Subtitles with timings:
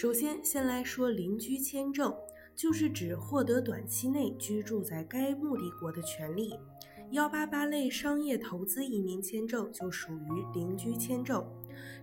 [0.00, 2.14] 首先，先来说邻居签证。
[2.54, 6.56] 就是指获得短期内居住在该目的国的权利。
[7.10, 11.44] 幺八八类商业投资移民签证就属于邻居签证。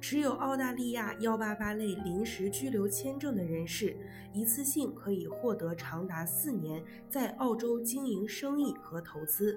[0.00, 3.96] 持有澳大利亚幺八八类临时居留签证的人士，
[4.32, 9.56] 一次性可以获得长达四年在澳洲经营生意和投资。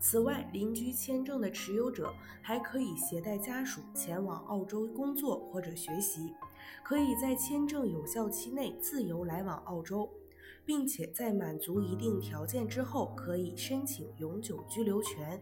[0.00, 6.32] 此外，邻居签证的持有者还可以携带家属前往澳洲工作或者学习。
[6.82, 10.08] 可以在签证有效期内自由来往澳洲，
[10.64, 15.40] 并且在满足一定条件之后，可以申请永久居留权。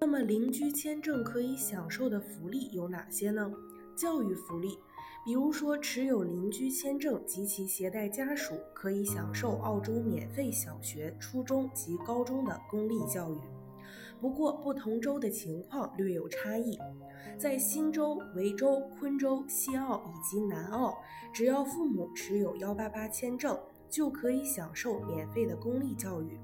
[0.00, 3.50] 那么，邻居签证可以享受的福利有哪些呢？
[3.96, 4.78] 教育福利，
[5.24, 13.38] 比如说持有邻居签证及其携带家属，可以享受澳洲免费小学、初中及高中的公立教育。
[14.24, 16.78] 不过，不同州的情况略有差异。
[17.36, 20.96] 在新州、维州、昆州、西澳以及南澳，
[21.30, 26.40] 只要父母持有幺八八签证，就可以享受免费的公立教育。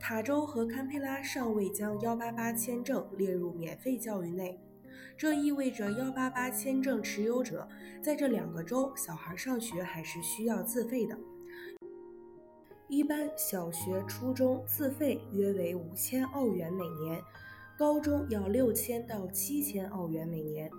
[0.00, 4.58] 塔州和堪培拉尚未将幺八八签证列入免费教育内，
[5.14, 7.68] 这意味着幺八八签证持有者
[8.02, 11.14] 在这两个州小孩上学还是需要自费的。
[12.88, 17.22] 一般小学、初中自费约为五千澳元每年。
[17.76, 20.70] 高中要六千到七千澳元每年。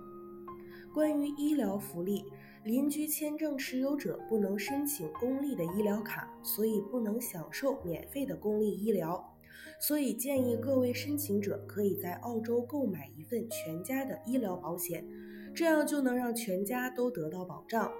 [0.92, 2.24] 关于医疗福利，
[2.64, 9.32] 邻居签证持有者不能申请公立的医疗卡，所以不能享受免费的公立医疗。
[9.80, 15.06] 所以建议各位申请者可以在澳洲购买一份全家的医疗保险，
[15.54, 17.90] 这样就能让全家都得到保障。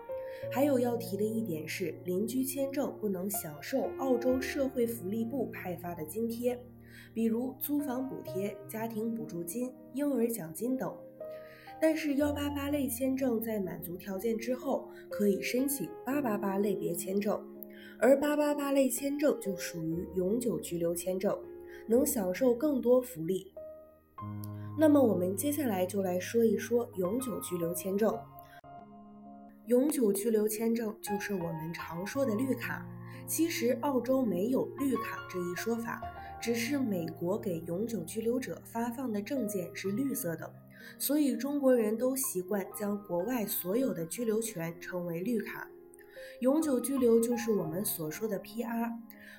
[0.51, 6.59] 还有要提的一点是，邻居签证不能享受澳洲社会福利部派发的津贴。
[7.13, 10.97] 比如租房补贴、家庭补助金、婴儿奖金等，
[11.81, 17.43] 但是幺八八类签证在满足条件之后，可以申请八八八类别签证，
[17.99, 21.37] 而八八八类签证就属于永久居留签证，
[21.89, 23.53] 能享受更多福利。
[24.79, 28.17] 那么我们接下来就来说一说永久居留签证。
[29.71, 32.85] 永久居留签证就是我们常说的绿卡，
[33.25, 36.03] 其实澳洲没有绿卡这一说法。
[36.43, 40.53] 只是美国给永久居留者发放的证件是绿色的，
[40.99, 45.69] 所以中国人都习惯将国外所有的居留权称为绿卡。
[46.41, 48.93] 永久居留就是我们所说的 PR。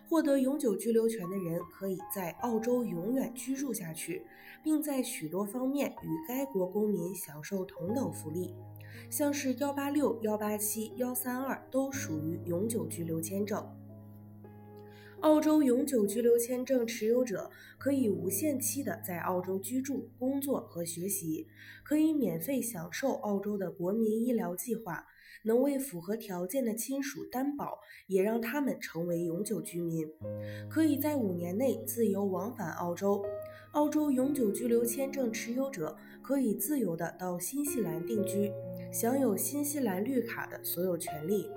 [0.07, 4.25] 获得永久居留权的人可以在澳洲永远居住下去，
[4.63, 8.53] 并在许多方面与该国公民享受同等福利，
[9.09, 13.63] 像是幺八六、幺八七、幺三二都属于永久居留签证。
[15.21, 21.47] 澳洲永久居留签证持有者可以无限期的在澳洲居住、工作和学习，
[21.83, 25.05] 可以免费享受澳洲的国民医疗计划，
[25.43, 30.09] 能为符合条件的亲属担保，也让他们成为永久居民，
[30.67, 33.23] 可以在五年内自由往返澳洲。
[33.73, 38.51] 澳洲永久居留签证持有者可以自由的到新西兰定居，
[38.91, 41.49] 享有新西兰绿卡的所有权利。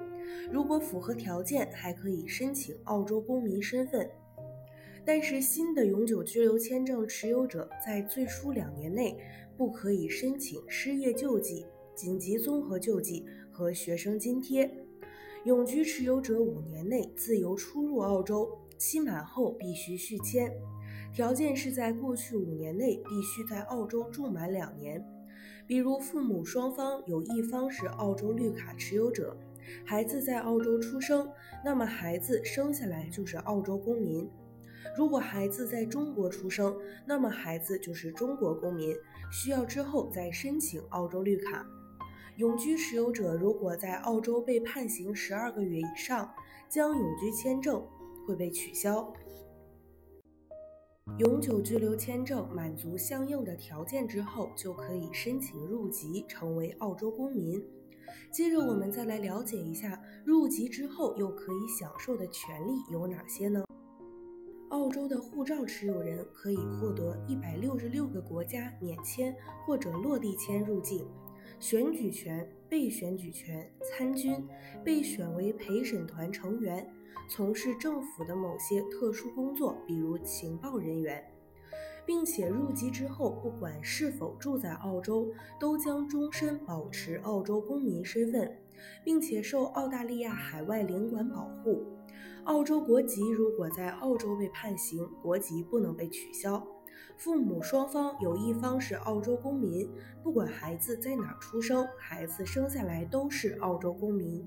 [0.53, 4.09] 如果符合条件，还可以申请澳洲公民身份。
[5.05, 9.19] 但是，新的永久居留签证持有者在最初两年内
[9.57, 14.71] 不可以申请失业救济、紧急综合救济和学生津贴。
[15.45, 20.51] 永居持有者五年内自由出入澳洲，期满后必须续签，
[21.13, 25.05] 条件是在过去五年内必须在澳洲住满两年。
[25.67, 29.37] 比如，父母双方有一方是澳洲绿卡持有者。
[29.87, 31.27] 孩子在澳洲出生，
[31.65, 34.29] 那么孩子生下来就是澳洲公民。
[34.95, 36.77] 如果孩子在中国出生，
[37.07, 38.95] 那么孩子就是中国公民，
[39.33, 41.67] 需要之后再申请澳洲绿卡。
[42.37, 46.31] 永居持有者如果在澳洲被判刑十二个月以上，
[46.69, 47.83] 将永居签证
[48.27, 49.11] 会被取消。
[51.19, 57.63] 永久居留签证满足相应的条件之后，就可以申请入籍，成为澳洲公民。
[58.33, 63.65] 接着，我们再来了解一下入籍之后又可以享受的权利有哪些呢？
[64.71, 69.33] 澳洲的护照持有人可以获得一百六十六个国家免签
[69.65, 71.07] 或者落地签入境，
[71.61, 74.45] 选举权、被选举权、参军、
[74.83, 76.93] 被选为陪审团成员、
[77.29, 81.25] 从事政府的某些特殊工作，比如情报人员，
[82.05, 88.59] 并且入籍之后，不管是否住在澳洲，都将终身保持澳洲公民身份，
[89.03, 91.85] 并且受澳大利亚海外领馆保护。
[92.45, 96.63] 澳洲国籍如果在澳洲被判刑，国籍不能被取消。
[97.17, 99.89] 父母双方有一方是澳洲公民，
[100.23, 104.47] 不管孩子在哪出生，孩子生下来都是澳洲公民。